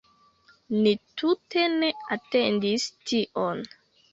[0.77, 3.63] Ni tute ne atendis tion